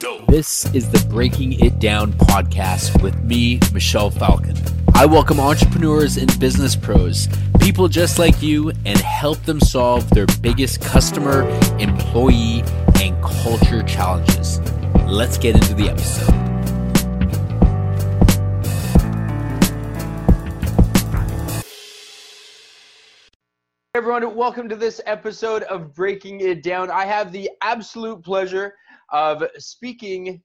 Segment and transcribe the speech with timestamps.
[0.00, 4.56] This is the Breaking It Down podcast with me, Michelle Falcon.
[4.94, 7.28] I welcome entrepreneurs and business pros,
[7.60, 11.42] people just like you, and help them solve their biggest customer,
[11.78, 12.62] employee,
[12.98, 14.60] and culture challenges.
[15.06, 16.50] Let's get into the episode.
[23.92, 26.90] everyone, welcome to this episode of Breaking It Down.
[26.90, 28.74] I have the absolute pleasure
[29.12, 30.42] of speaking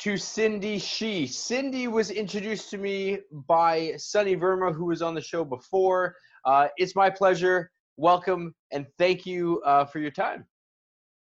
[0.00, 1.26] to Cindy She.
[1.26, 6.16] Cindy was introduced to me by Sunny Verma, who was on the show before.
[6.44, 7.70] Uh, it's my pleasure.
[7.96, 10.44] Welcome and thank you uh, for your time.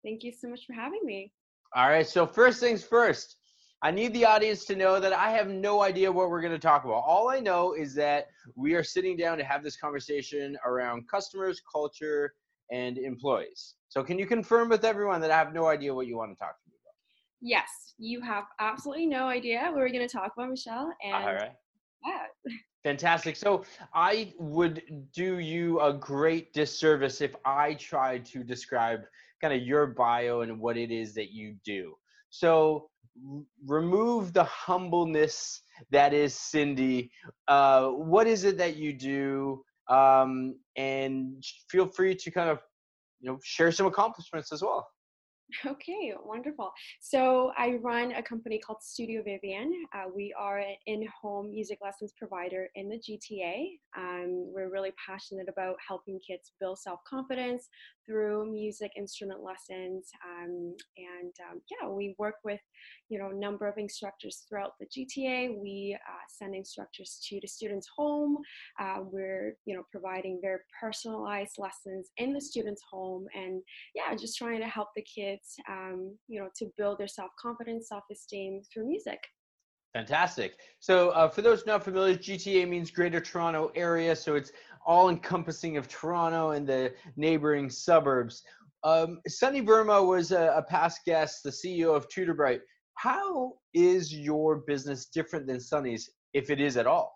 [0.05, 1.33] Thank you so much for having me.
[1.75, 2.07] All right.
[2.07, 3.37] So, first things first,
[3.83, 6.59] I need the audience to know that I have no idea what we're going to
[6.59, 7.05] talk about.
[7.07, 11.61] All I know is that we are sitting down to have this conversation around customers,
[11.71, 12.35] culture,
[12.71, 13.75] and employees.
[13.89, 16.37] So, can you confirm with everyone that I have no idea what you want to
[16.37, 16.95] talk to me about?
[17.41, 20.93] Yes, you have absolutely no idea what we're going to talk about, Michelle.
[21.05, 21.53] And All right.
[22.05, 22.53] Yeah.
[22.85, 23.37] Fantastic.
[23.37, 24.83] So, I would
[25.15, 29.01] do you a great disservice if I tried to describe
[29.41, 31.95] kind of your bio and what it is that you do.
[32.31, 32.89] So,
[33.67, 37.11] remove the humbleness that is Cindy.
[37.49, 39.63] Uh, what is it that you do?
[39.89, 42.61] Um, and feel free to kind of
[43.21, 44.87] you know share some accomplishments as well.
[45.65, 46.73] Okay, wonderful.
[47.01, 49.73] So I run a company called Studio Vivian.
[49.95, 53.79] Uh, we are an in-home music lessons provider in the GTA.
[53.97, 57.69] Um, we're really passionate about helping kids build self-confidence
[58.07, 60.09] through music instrument lessons.
[60.25, 62.61] Um, and um, yeah, we work with
[63.09, 65.61] you know a number of instructors throughout the GTA.
[65.61, 68.39] We uh, send instructors to the students' home.
[68.81, 73.63] Uh, we're you know providing very personalized lessons in the students' home, and
[73.95, 78.63] yeah, just trying to help the kids um, you know, to build their self-confidence, self-esteem
[78.73, 79.19] through music.
[79.95, 80.59] Fantastic.
[80.81, 84.53] So, uh, for those not familiar, GTA means Greater Toronto Area, so it's
[84.87, 88.43] all encompassing of Toronto and the neighboring suburbs.
[88.85, 92.61] Um, Sunny Verma was a, a past guest, the CEO of TutorBright.
[92.95, 97.13] How is your business different than Sunny's, if it is at all?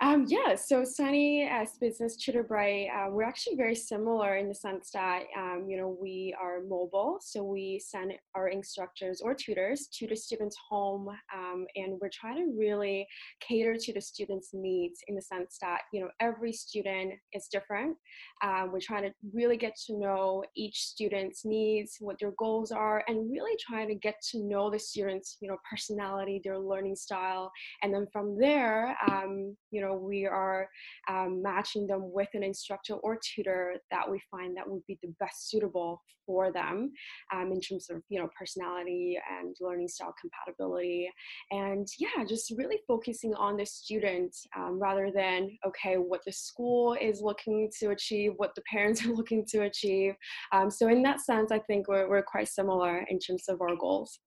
[0.00, 4.90] Um, yeah, so Sunny as business TutorBright, uh, we're actually very similar in the sense
[4.92, 10.06] that um, you know we are mobile, so we send our instructors or tutors to
[10.06, 13.06] the student's home, um, and we're trying to really
[13.40, 17.96] cater to the student's needs in the sense that you know every student is different.
[18.42, 23.02] Uh, we're trying to really get to know each student's needs, what their goals are,
[23.08, 27.50] and really trying to get to know the student's you know personality, their learning style,
[27.82, 30.68] and then from there, um, you know know we are
[31.08, 35.12] um, matching them with an instructor or tutor that we find that would be the
[35.20, 36.92] best suitable for them
[37.32, 41.10] um, in terms of you know personality and learning style compatibility.
[41.50, 46.96] And yeah just really focusing on the student um, rather than okay what the school
[47.00, 50.14] is looking to achieve what the parents are looking to achieve.
[50.52, 53.76] Um, so in that sense i think we're, we're quite similar in terms of our
[53.76, 54.18] goals.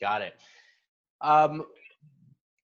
[0.00, 0.34] Got it.
[1.20, 1.64] Um,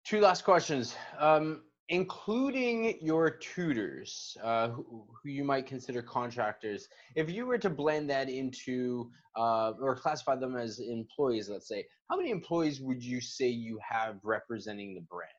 [0.05, 0.95] two last questions.
[1.19, 7.69] Um, including your tutors, uh, who, who, you might consider contractors, if you were to
[7.69, 13.03] blend that into uh, or classify them as employees, let's say, how many employees would
[13.03, 15.31] you say you have representing the brand?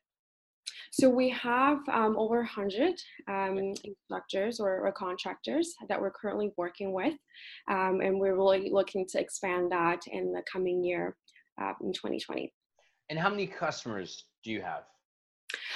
[0.92, 2.94] So we have um, over 100
[3.28, 7.16] um, instructors or, or, contractors that we're currently working with,
[7.70, 11.18] um, and we're really looking to expand that in the coming year
[11.62, 12.54] uh, in 2020.
[13.10, 14.84] And how many customers do you have?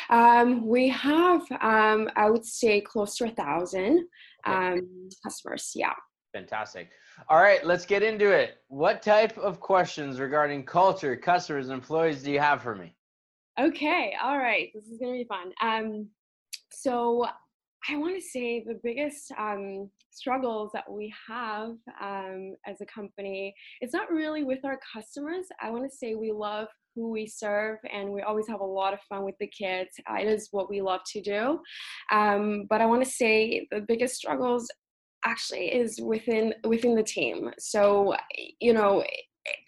[0.09, 4.08] Um, we have, um, I would say, close to a thousand
[4.46, 5.72] um, customers.
[5.75, 5.94] Yeah.
[6.34, 6.90] Fantastic.
[7.28, 8.58] All right, let's get into it.
[8.68, 12.96] What type of questions regarding culture, customers, and employees do you have for me?
[13.59, 14.14] Okay.
[14.22, 14.70] All right.
[14.74, 15.52] This is going to be fun.
[15.62, 16.08] Um,
[16.72, 17.26] so
[17.91, 23.53] I want to say the biggest um, struggles that we have um, as a company
[23.81, 25.46] is not really with our customers.
[25.61, 28.93] I want to say we love who we serve and we always have a lot
[28.93, 29.90] of fun with the kids.
[30.09, 31.59] Uh, it is what we love to do.
[32.11, 34.67] Um, but I want to say the biggest struggles
[35.25, 37.52] actually is within within the team.
[37.58, 38.16] So
[38.59, 39.03] you know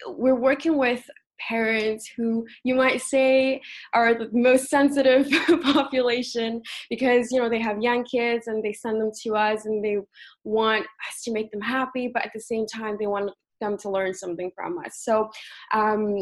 [0.06, 1.04] we're working with
[1.38, 3.60] parents who you might say
[3.94, 5.28] are the most sensitive
[5.62, 9.84] population because you know they have young kids and they send them to us and
[9.84, 9.98] they
[10.44, 13.30] want us to make them happy but at the same time they want
[13.62, 15.00] them to learn something from us.
[15.04, 15.30] So,
[15.72, 16.16] um,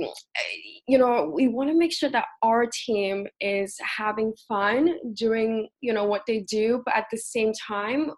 [0.87, 5.93] you know, we want to make sure that our team is having fun doing, you
[5.93, 8.13] know, what they do, but at the same time,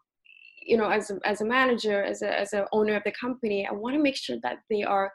[0.64, 3.66] you know, as a, as a manager, as a as an owner of the company,
[3.66, 5.10] I want to make sure that they are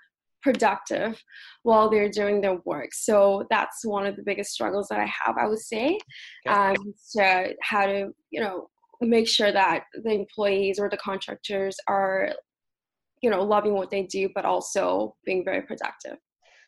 [0.47, 1.21] productive
[1.63, 2.91] while they're doing their work.
[2.93, 3.17] So
[3.49, 5.99] that's one of the biggest struggles that I have, I would say,
[6.47, 6.55] okay.
[6.55, 6.75] um,
[7.13, 7.99] to how to,
[8.33, 8.69] you know,
[9.01, 12.31] make sure that the employees or the contractors are,
[13.21, 16.17] you know, loving what they do, but also being very productive.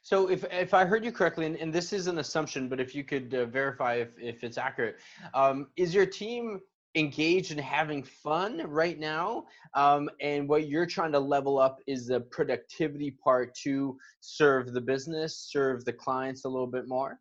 [0.02, 2.94] So if, if I heard you correctly, and, and this is an assumption, but if
[2.94, 4.98] you could uh, verify if, if it's accurate,
[5.34, 6.60] um, is your team
[7.00, 9.46] engaged and having fun right now?
[9.74, 14.82] Um, and what you're trying to level up is the productivity part to serve the
[14.82, 17.20] business, serve the clients a little bit more?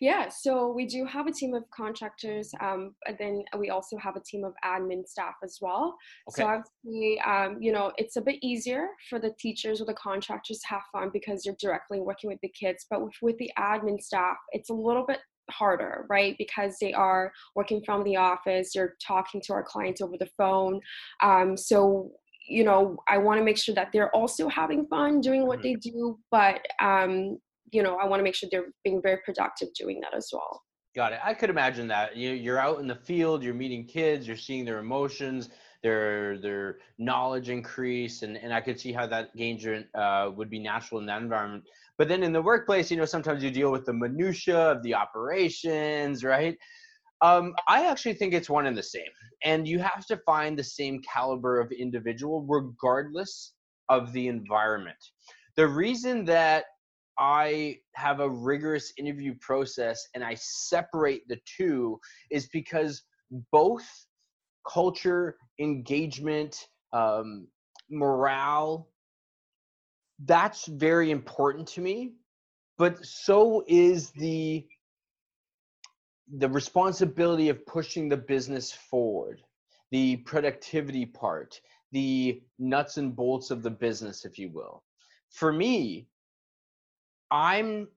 [0.00, 4.16] Yeah, so we do have a team of contractors, um, and then we also have
[4.16, 5.96] a team of admin staff as well.
[6.28, 6.42] Okay.
[6.42, 10.58] So obviously, um, you know, it's a bit easier for the teachers or the contractors
[10.60, 12.86] to have fun because you're directly working with the kids.
[12.90, 16.34] But with, with the admin staff, it's a little bit harder, right?
[16.38, 20.80] Because they are working from the office, you're talking to our clients over the phone.
[21.22, 22.12] Um, so
[22.48, 25.68] you know, I want to make sure that they're also having fun doing what mm-hmm.
[25.68, 27.38] they do, but um,
[27.70, 30.62] you know, I want to make sure they're being very productive doing that as well.
[30.96, 31.20] Got it.
[31.22, 32.16] I could imagine that.
[32.16, 35.50] You you're out in the field, you're meeting kids, you're seeing their emotions,
[35.82, 40.58] their their knowledge increase, and and I could see how that engagement uh, would be
[40.58, 41.64] natural in that environment.
[41.98, 44.94] But then in the workplace, you know, sometimes you deal with the minutia of the
[44.94, 46.56] operations, right?
[47.22, 49.12] Um, I actually think it's one and the same,
[49.44, 53.52] and you have to find the same caliber of individual regardless
[53.88, 54.96] of the environment.
[55.56, 56.64] The reason that
[57.18, 62.00] I have a rigorous interview process and I separate the two
[62.30, 63.02] is because
[63.52, 63.86] both
[64.66, 67.46] culture, engagement, um,
[67.90, 68.88] morale,
[70.24, 72.14] that's very important to me.
[72.78, 74.66] But so is the
[76.38, 79.42] the responsibility of pushing the business forward,
[79.90, 81.60] the productivity part,
[81.90, 84.84] the nuts and bolts of the business, if you will.
[85.30, 86.08] For me,
[87.30, 87.88] I'm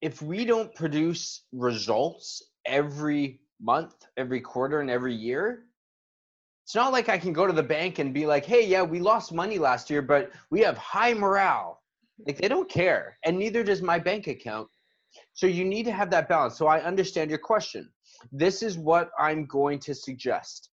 [0.00, 5.64] if we don't produce results every month, every quarter, and every year,
[6.68, 9.00] it's not like I can go to the bank and be like, hey, yeah, we
[9.00, 11.80] lost money last year, but we have high morale.
[12.26, 14.68] Like they don't care, and neither does my bank account.
[15.32, 16.58] So you need to have that balance.
[16.58, 17.88] So I understand your question.
[18.32, 20.68] This is what I'm going to suggest.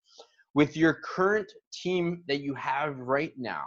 [0.54, 3.64] With your current team that you have right now,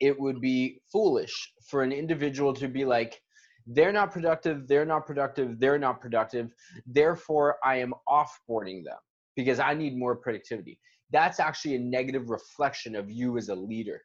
[0.00, 3.20] it would be foolish for an individual to be like,
[3.66, 6.54] they're not productive, they're not productive, they're not productive.
[6.86, 8.96] Therefore, I am offboarding them
[9.36, 10.78] because I need more productivity.
[11.12, 14.02] That's actually a negative reflection of you as a leader.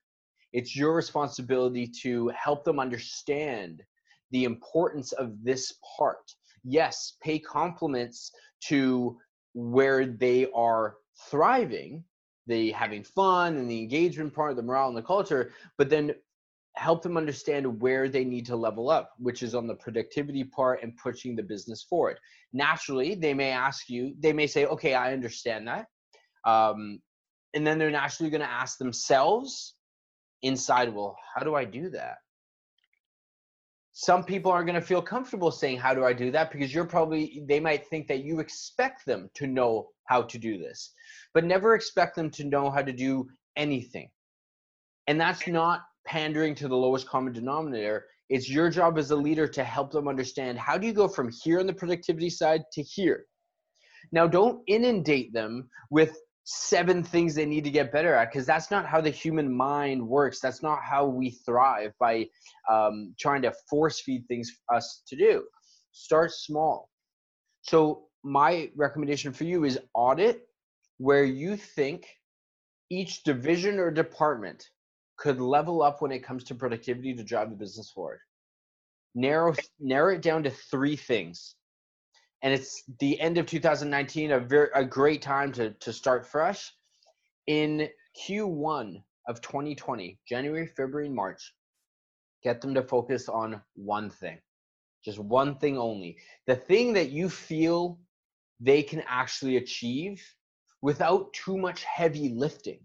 [0.54, 3.84] It's your responsibility to help them understand
[4.32, 6.32] the importance of this part.
[6.64, 8.32] Yes, pay compliments
[8.66, 9.18] to
[9.54, 10.96] where they are
[11.30, 12.04] thriving
[12.46, 16.14] the having fun and the engagement part, the morale and the culture, but then
[16.76, 20.82] help them understand where they need to level up, which is on the productivity part
[20.84, 22.20] and pushing the business forward.
[22.54, 25.88] Naturally, they may ask you, they may say, okay, I understand that.
[26.48, 27.00] Um,
[27.54, 29.76] and then they're naturally going to ask themselves
[30.42, 32.16] inside, well, how do I do that?
[33.94, 36.52] Some people aren't going to feel comfortable saying, how do I do that?
[36.52, 40.58] Because you're probably, they might think that you expect them to know how to do
[40.58, 40.94] this
[41.38, 44.10] but never expect them to know how to do anything.
[45.06, 48.06] And that's not pandering to the lowest common denominator.
[48.30, 51.30] It's your job as a leader to help them understand how do you go from
[51.44, 53.26] here on the productivity side to here.
[54.12, 56.18] Now, don't inundate them with
[56.50, 60.02] seven things they need to get better at because that's not how the human mind
[60.08, 60.40] works.
[60.40, 62.30] That's not how we thrive by
[62.72, 65.44] um, trying to force feed things for us to do.
[65.92, 66.90] Start small.
[67.64, 70.48] So, my recommendation for you is audit
[71.00, 72.08] where you think
[72.90, 74.66] each division or department
[75.18, 78.20] could level up when it comes to productivity to drive the business forward.
[79.16, 81.56] Narrow narrow it down to three things.
[82.44, 86.72] And it's the end of 2019, a very a great time to to start fresh.
[87.48, 87.90] In
[88.28, 91.54] Q1 of 2020, January, February, March,
[92.44, 94.38] get them to focus on one thing.
[95.04, 96.18] Just one thing only.
[96.48, 98.00] The thing that you feel
[98.60, 100.22] they can actually achieve
[100.82, 102.80] without too much heavy lifting.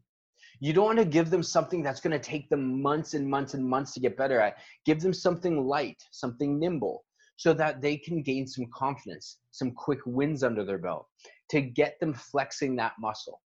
[0.61, 3.54] You don't want to give them something that's going to take them months and months
[3.54, 4.59] and months to get better at.
[4.85, 7.04] Give them something light, something nimble,
[7.37, 11.07] so that they can gain some confidence, some quick wins under their belt
[11.51, 13.41] to get them flexing that muscle.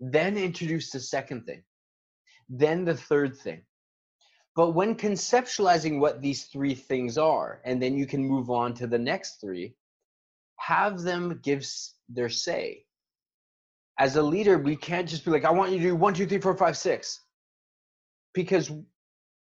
[0.00, 1.62] Then introduce the second thing,
[2.48, 3.62] then the third thing.
[4.56, 8.86] But when conceptualizing what these three things are, and then you can move on to
[8.86, 9.74] the next three,
[10.56, 11.64] have them give
[12.08, 12.84] their say
[13.98, 16.26] as a leader, we can't just be like, I want you to do one, two,
[16.26, 17.20] three, four, five, six.
[18.32, 18.70] Because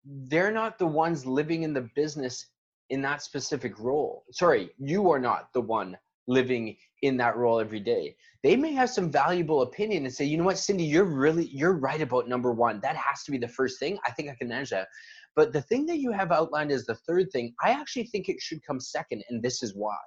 [0.06, 2.46] they're not the ones living in the business
[2.90, 4.24] in that specific role.
[4.32, 8.16] Sorry, you are not the one living in that role every day.
[8.44, 11.78] They may have some valuable opinion and say, you know what, Cindy, you're really you're
[11.78, 12.80] right about number one.
[12.82, 13.98] That has to be the first thing.
[14.06, 14.88] I think I can manage that.
[15.36, 18.42] But the thing that you have outlined as the third thing, I actually think it
[18.42, 19.98] should come second, and this is why.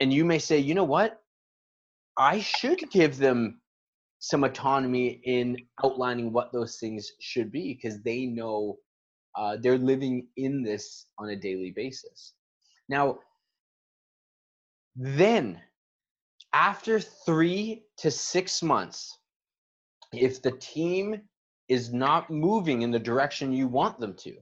[0.00, 1.18] And you may say, you know what?
[2.16, 3.60] I should give them
[4.18, 8.76] some autonomy in outlining what those things should be because they know
[9.36, 12.34] uh, they're living in this on a daily basis.
[12.88, 13.18] Now,
[14.96, 15.60] then,
[16.52, 19.18] after three to six months,
[20.12, 21.20] if the team
[21.68, 24.36] is not moving in the direction you want them to,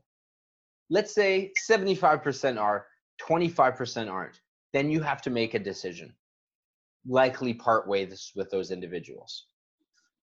[0.88, 2.86] let's say 75% are,
[3.20, 4.40] 25% aren't,
[4.72, 6.14] then you have to make a decision.
[7.06, 9.46] Likely part ways with those individuals.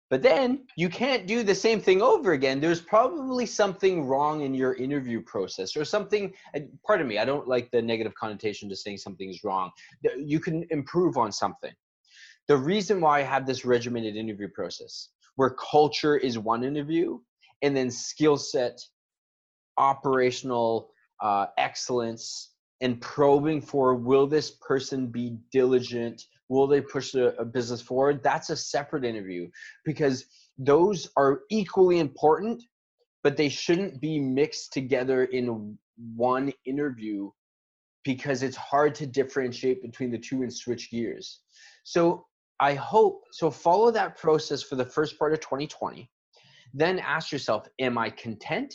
[0.09, 2.61] But then you can't do the same thing over again.
[2.61, 6.33] There's probably something wrong in your interview process or something.
[6.85, 9.71] Pardon me, I don't like the negative connotation to saying something is wrong.
[10.17, 11.73] You can improve on something.
[12.47, 17.19] The reason why I have this regimented interview process where culture is one interview
[17.61, 18.79] and then skill set,
[19.77, 20.89] operational
[21.21, 27.45] uh, excellence, and probing for will this person be diligent will they push the a
[27.45, 28.21] business forward?
[28.23, 29.49] That's a separate interview
[29.85, 30.25] because
[30.57, 32.63] those are equally important
[33.23, 35.77] but they shouldn't be mixed together in
[36.15, 37.29] one interview
[38.05, 41.41] because it's hard to differentiate between the two and switch gears.
[41.83, 42.25] So
[42.59, 46.09] i hope so follow that process for the first part of 2020
[46.73, 48.73] then ask yourself am i content?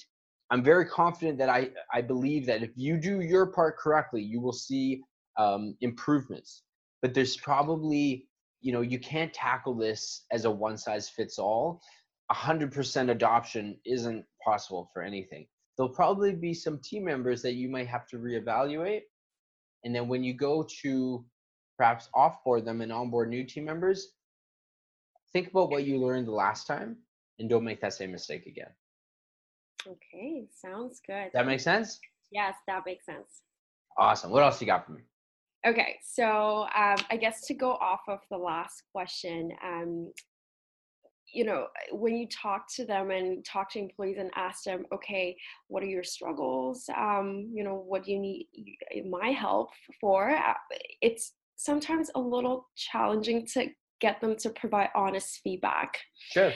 [0.50, 4.40] I'm very confident that i i believe that if you do your part correctly you
[4.40, 5.02] will see
[5.38, 6.62] um, improvements
[7.02, 8.28] but there's probably
[8.60, 11.82] you know you can't tackle this as a one size fits all
[12.30, 15.46] 100% adoption isn't possible for anything.
[15.76, 19.02] There'll probably be some team members that you might have to reevaluate
[19.84, 21.24] and then when you go to
[21.76, 24.12] perhaps offboard them and onboard new team members
[25.32, 26.96] think about what you learned the last time
[27.38, 28.70] and don't make that same mistake again.
[29.86, 31.30] Okay sounds good.
[31.34, 31.98] That makes sense?
[32.30, 33.42] Yes that makes sense.
[33.98, 34.30] Awesome.
[34.30, 35.02] What else you got for me
[35.66, 40.12] Okay, so um, I guess to go off of the last question, um,
[41.32, 45.36] you know, when you talk to them and talk to employees and ask them, okay,
[45.68, 46.84] what are your struggles?
[46.96, 48.48] Um, you know, what do you need
[49.08, 50.30] my help for?
[50.30, 50.54] Uh,
[51.00, 53.68] it's sometimes a little challenging to
[54.00, 55.96] get them to provide honest feedback.
[56.32, 56.52] Sure.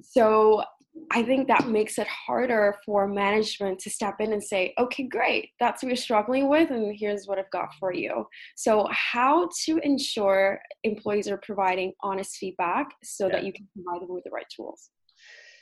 [0.00, 0.62] So
[1.10, 5.50] I think that makes it harder for management to step in and say, okay, great,
[5.58, 8.26] that's what you're struggling with, and here's what I've got for you.
[8.56, 13.32] So, how to ensure employees are providing honest feedback so yeah.
[13.32, 14.90] that you can provide them with the right tools?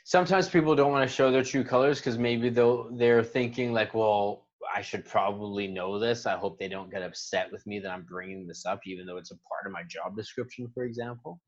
[0.05, 3.93] Sometimes people don't want to show their true colors because maybe they'll, they're thinking, like,
[3.93, 4.42] well,
[4.73, 6.25] I should probably know this.
[6.25, 9.17] I hope they don't get upset with me that I'm bringing this up, even though
[9.17, 11.39] it's a part of my job description, for example.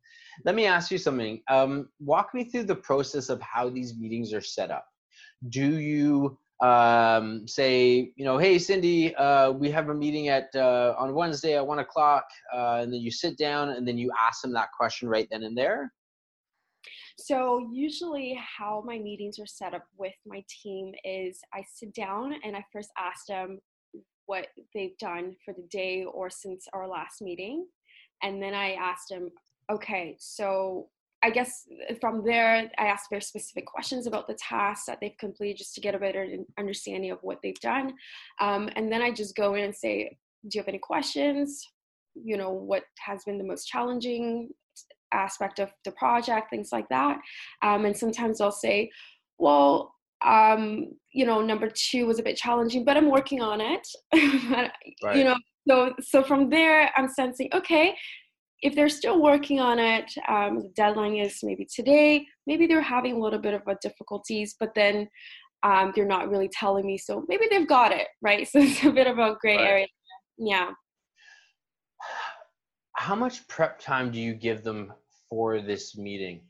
[0.43, 1.41] Let me ask you something.
[1.49, 4.85] Um, walk me through the process of how these meetings are set up.
[5.49, 10.95] Do you um, say, you know, hey, Cindy, uh, we have a meeting at uh,
[10.97, 14.41] on Wednesday at one o'clock, uh, and then you sit down and then you ask
[14.41, 15.91] them that question right then and there?
[17.17, 22.33] So, usually, how my meetings are set up with my team is I sit down
[22.43, 23.59] and I first ask them
[24.25, 27.67] what they've done for the day or since our last meeting.
[28.23, 29.29] And then I ask them,
[29.71, 30.89] okay, so
[31.23, 31.67] I guess
[32.01, 35.81] from there, I ask very specific questions about the tasks that they've completed just to
[35.81, 36.27] get a better
[36.59, 37.93] understanding of what they've done.
[38.39, 40.17] Um, and then I just go in and say,
[40.47, 41.65] do you have any questions?
[42.13, 44.49] You know, what has been the most challenging
[45.11, 47.19] aspect of the project, things like that.
[47.61, 48.89] Um, and sometimes I'll say,
[49.37, 49.93] well,
[50.25, 53.87] um, you know, number two was a bit challenging, but I'm working on it.
[55.03, 55.17] right.
[55.17, 55.35] You know,
[55.67, 57.95] so so from there, I'm sensing, okay,
[58.61, 62.25] if they're still working on it, um, the deadline is maybe today.
[62.47, 65.07] Maybe they're having a little bit of a difficulties, but then
[65.63, 66.97] um, they're not really telling me.
[66.97, 68.47] So maybe they've got it, right?
[68.51, 69.67] So it's a bit of a gray right.
[69.67, 69.87] area.
[70.37, 70.71] Yeah.
[72.95, 74.93] How much prep time do you give them
[75.29, 76.41] for this meeting?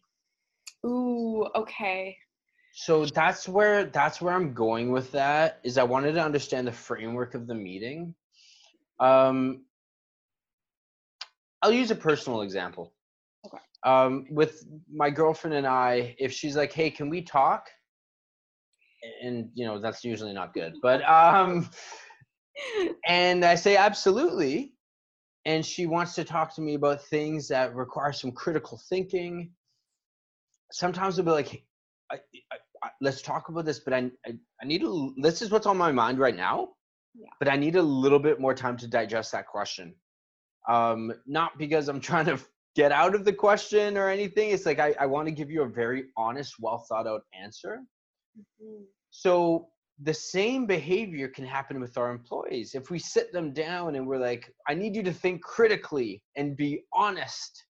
[0.86, 2.18] Ooh, okay.
[2.74, 6.72] So that's where that's where I'm going with that is I wanted to understand the
[6.72, 8.14] framework of the meeting.
[9.00, 9.64] Um,
[11.62, 12.94] I'll use a personal example.
[13.46, 13.58] Okay.
[13.84, 17.70] Um, with my girlfriend and I, if she's like, "Hey, can we talk?"
[19.22, 21.70] and you know that's usually not good, but um,
[23.08, 24.75] and I say absolutely,
[25.46, 29.52] and she wants to talk to me about things that require some critical thinking
[30.72, 31.64] sometimes i'll be like
[32.12, 32.20] I,
[32.52, 35.78] I, let's talk about this, but I, I, I need to, this is what's on
[35.78, 36.70] my mind right now,
[37.16, 37.30] Yeah.
[37.40, 39.96] but I need a little bit more time to digest that question.
[40.70, 42.40] Um, not because I'm trying to
[42.76, 44.50] get out of the question or anything.
[44.52, 47.80] It's like, I, I want to give you a very honest, well thought out answer.
[48.38, 48.84] Mhm.
[49.12, 49.70] So
[50.04, 52.76] the same behavior can happen with our employees.
[52.76, 56.58] If we sit them down and we're like, I need you to think critically and
[56.58, 57.66] be honest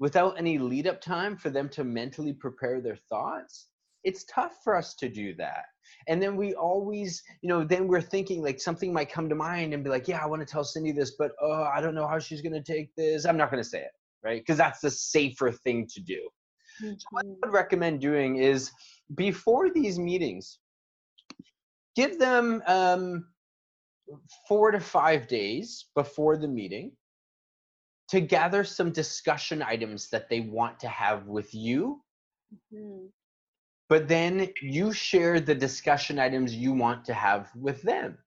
[0.00, 3.68] without any lead up time for them to mentally prepare their thoughts,
[4.02, 5.64] it's tough for us to do that.
[6.08, 9.74] And then we always, you know, then we're thinking like something might come to mind
[9.74, 12.08] and be like, yeah, I want to tell Cindy this, but oh, I don't know
[12.08, 13.24] how she's going to take this.
[13.24, 13.92] I'm not going to say it,
[14.24, 14.40] right?
[14.40, 16.28] Because that's the safer thing to do.
[16.82, 16.98] Mhm.
[17.16, 18.72] I would recommend doing is
[19.14, 20.58] before these meetings,
[21.96, 23.26] give them um,
[24.48, 26.92] four to five days before the meeting
[28.08, 32.02] to gather some discussion items that they want to have with you.
[32.72, 33.10] Mhm.
[33.88, 38.18] But then you share the discussion items you want to have with them.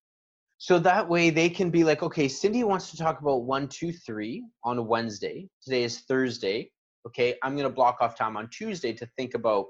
[0.58, 3.92] So that way they can be like, okay, Cindy wants to talk about one, two,
[3.92, 5.50] three on Wednesday.
[5.62, 6.72] Today is Thursday.
[7.06, 9.68] Okay, I'm going to block off time on Tuesday to think about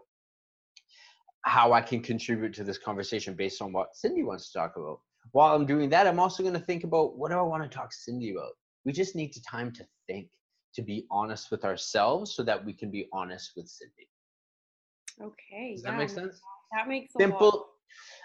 [1.45, 4.99] how I can contribute to this conversation based on what Cindy wants to talk about.
[5.31, 7.69] While I'm doing that, I'm also going to think about what do I want to
[7.69, 8.51] talk to Cindy about.
[8.83, 10.27] We just need the time to think,
[10.75, 14.07] to be honest with ourselves so that we can be honest with Cindy.
[15.21, 15.73] Okay.
[15.73, 16.41] Does that yeah, make sense?
[16.75, 17.13] That makes.
[17.17, 17.67] Simple.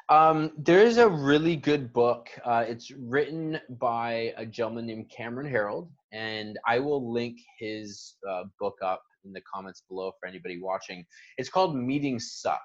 [0.08, 2.28] Um, there's a really good book.
[2.44, 8.44] Uh, it's written by a gentleman named Cameron Herold, and I will link his uh,
[8.58, 11.04] book up in the comments below for anybody watching.
[11.36, 12.60] It's called Meetings Suck.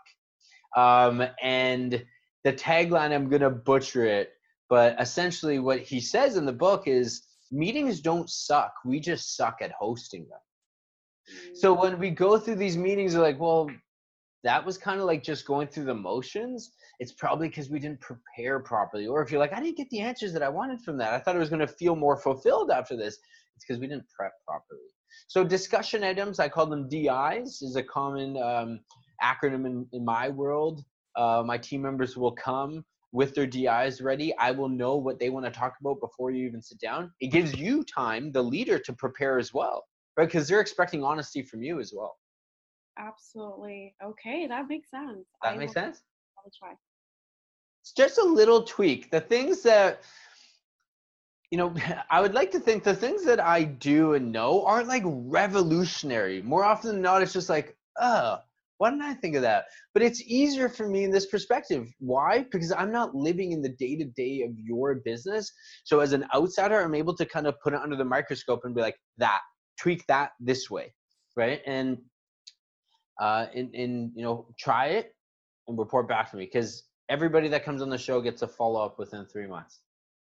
[0.76, 2.04] Um, and
[2.44, 4.34] the tagline, I'm going to butcher it,
[4.70, 8.74] but essentially what he says in the book is meetings don't suck.
[8.86, 10.40] We just suck at hosting them.
[11.56, 13.70] So when we go through these meetings, we're like, well,
[14.44, 16.72] that was kind of like just going through the motions.
[17.00, 19.08] It's probably because we didn't prepare properly.
[19.08, 21.20] Or if you're like, I didn't get the answers that I wanted from that, I
[21.20, 23.18] thought I was going to feel more fulfilled after this.
[23.56, 24.82] It's because we didn't prep properly.
[25.28, 28.80] So discussion items, I call them DIs, is a common um,
[29.22, 30.84] acronym in, in my world.
[31.16, 34.36] Uh, my team members will come with their DIs ready.
[34.38, 37.12] I will know what they want to talk about before you even sit down.
[37.22, 39.86] It gives you time, the leader, to prepare as well,
[40.18, 40.26] right?
[40.26, 42.18] Because they're expecting honesty from you as well.
[42.98, 43.96] Absolutely.
[44.04, 45.26] Okay, that makes sense.
[45.44, 46.02] That I makes sense?
[46.38, 46.74] I will try.
[47.82, 49.12] It's just a little tweak.
[49.12, 50.02] The things that
[51.52, 51.74] you know,
[52.10, 56.42] I would like to think the things that I do and know aren't like revolutionary.
[56.42, 58.40] More often than not, it's just like, oh,
[58.78, 59.66] why didn't I think of that?
[59.94, 61.88] But it's easier for me in this perspective.
[62.00, 62.46] Why?
[62.52, 65.52] Because I'm not living in the day to day of your business.
[65.84, 68.76] So as an outsider, I'm able to kind of put it under the microscope and
[68.76, 69.40] be like, that,
[69.80, 70.94] tweak that this way,
[71.36, 71.62] right?
[71.66, 71.98] And
[73.22, 75.16] uh, and, and you know, try it
[75.68, 78.84] and report back to me because everybody that comes on the show gets a follow
[78.84, 79.80] up within three months.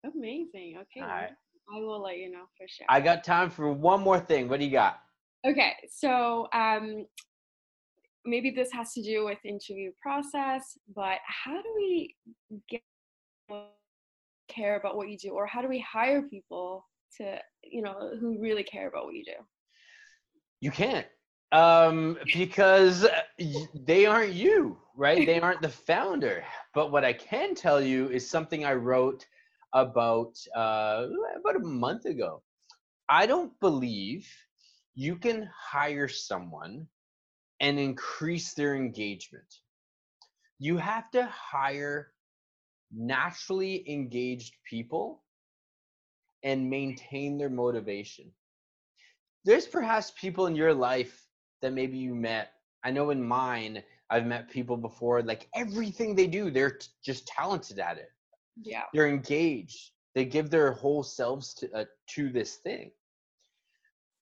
[0.03, 0.77] Amazing.
[0.81, 1.01] Okay.
[1.01, 1.31] Right.
[1.75, 2.85] I will let you know for sure.
[2.89, 4.47] I got time for one more thing.
[4.47, 4.99] What do you got?
[5.47, 7.05] Okay, so um,
[8.25, 12.15] maybe this has to do with interview process, but how do we
[12.69, 12.81] get
[14.47, 16.85] care about what you do, or how do we hire people
[17.17, 19.33] to, you know, who really care about what you do?
[20.61, 21.07] You can't.
[21.51, 23.07] Um, because
[23.73, 25.25] they aren't you, right?
[25.25, 26.43] They aren't the founder.
[26.73, 29.25] But what I can tell you is something I wrote
[29.73, 31.07] about uh,
[31.39, 32.41] about a month ago.
[33.09, 34.27] I don't believe
[34.95, 36.87] you can hire someone
[37.65, 39.61] and increase their engagement.
[40.59, 42.11] You have to hire
[42.93, 45.23] naturally engaged people
[46.43, 48.31] and maintain their motivation.
[49.45, 51.25] There's perhaps people in your life
[51.63, 52.49] that maybe you met.
[52.83, 57.25] I know in mine, I've met people before, like everything they do, they're t- just
[57.25, 58.11] talented at it.
[58.61, 58.83] Yeah.
[58.93, 59.89] They're engaged.
[60.13, 62.91] They give their whole selves to, uh, to this thing.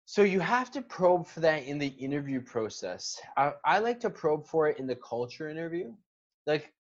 [0.05, 3.19] So you have to probe for that in the interview process.
[3.37, 5.93] I, I like to probe for it in the culture interview.
[6.45, 6.73] Like,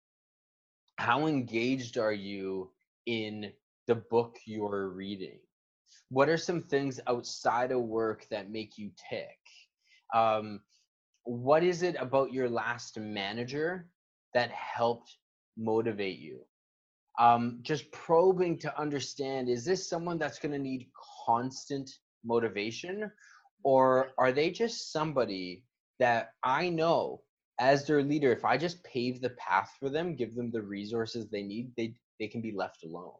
[0.96, 2.70] how engaged are you
[3.06, 3.52] in
[3.86, 5.38] the book you're reading?
[6.10, 9.38] What are some things outside of work that make you tick?
[10.14, 10.60] Um,
[11.24, 13.88] what is it about your last manager
[14.34, 15.16] that helped
[15.56, 16.40] motivate you?
[17.18, 20.88] Um, just probing to understand is this someone that's going to need
[21.24, 21.90] constant
[22.24, 23.10] motivation
[23.64, 25.64] or are they just somebody
[25.98, 27.22] that I know
[27.60, 31.28] as their leader if I just pave the path for them give them the resources
[31.30, 33.14] they need they they can be left alone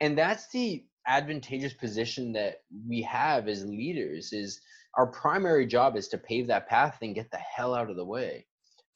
[0.00, 2.58] and that's the advantageous position that
[2.88, 4.60] we have as leaders is
[4.96, 8.04] our primary job is to pave that path and get the hell out of the
[8.04, 8.46] way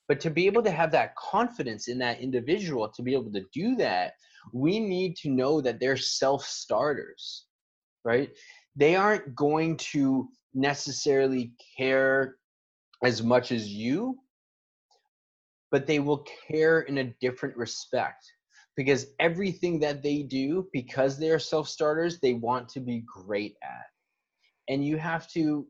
[0.09, 3.45] But to be able to have that confidence in that individual to be able to
[3.53, 4.15] do that,
[4.53, 7.47] we need to know that they're self starters,
[8.05, 8.31] right?
[8.79, 12.37] They aren't going to necessarily care
[13.03, 14.19] as much as you,
[15.73, 18.25] but they will care in a different respect
[18.77, 23.57] because everything that they do, because they are self starters, they want to be great
[23.65, 23.87] at.
[24.69, 25.67] And you have to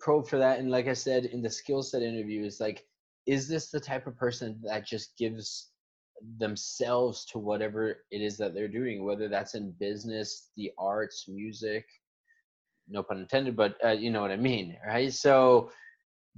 [0.00, 0.58] probe for that.
[0.58, 2.86] And like I said in the skill set interview, is like,
[3.26, 5.72] is this the type of person that just gives
[6.38, 11.84] themselves to whatever it is that they're doing, whether that's in business, the arts, music,
[12.88, 15.12] no pun intended, but uh, you know what I mean, right?
[15.12, 15.70] So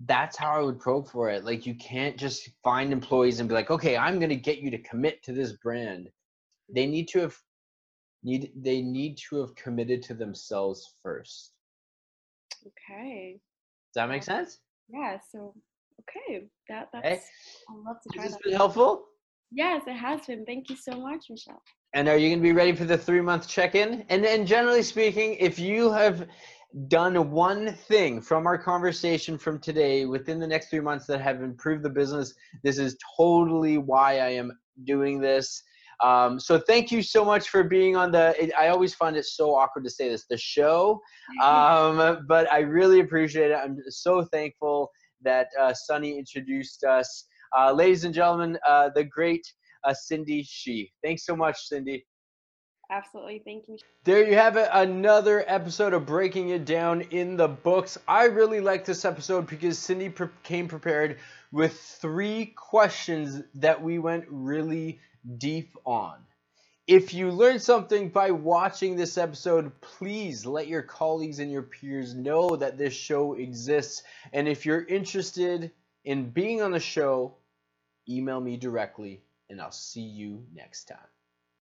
[0.06, 1.44] that's how I would probe for it.
[1.44, 4.70] Like you can't just find employees and be like, okay, I'm going to get you
[4.70, 6.08] to commit to this brand.
[6.72, 7.36] They need to have
[8.22, 11.52] need they need to have committed to themselves first.
[12.66, 13.40] Okay.
[13.92, 14.58] Does that make sense?
[14.88, 15.18] Yeah.
[15.32, 15.54] So
[16.00, 17.06] okay, that that's.
[17.06, 17.22] Okay.
[17.68, 19.06] I love to try Has this been helpful?
[19.50, 20.44] Yes, it has been.
[20.44, 21.62] Thank you so much, Michelle.
[21.94, 24.04] And are you going to be ready for the three month check in?
[24.10, 26.26] And then, generally speaking, if you have
[26.88, 31.42] done one thing from our conversation from today within the next three months that have
[31.42, 34.52] improved the business, this is totally why I am
[34.84, 35.62] doing this.
[36.04, 38.34] Um, so thank you so much for being on the.
[38.40, 41.00] It, I always find it so awkward to say this, the show,
[41.42, 43.54] um, but I really appreciate it.
[43.56, 44.90] I'm so thankful
[45.22, 48.58] that uh, Sunny introduced us, uh, ladies and gentlemen.
[48.66, 49.46] Uh, the great
[49.84, 50.92] uh, Cindy Shi.
[51.02, 52.04] Thanks so much, Cindy.
[52.90, 53.42] Absolutely.
[53.44, 53.76] Thank you.
[54.04, 54.68] There you have it.
[54.72, 57.98] Another episode of Breaking It Down in the books.
[58.08, 61.18] I really like this episode because Cindy pre- came prepared
[61.52, 65.00] with three questions that we went really
[65.36, 66.16] deep on.
[66.86, 72.14] If you learned something by watching this episode, please let your colleagues and your peers
[72.14, 74.02] know that this show exists.
[74.32, 75.72] And if you're interested
[76.08, 77.34] in being on the show,
[78.08, 80.96] email me directly, and I'll see you next time.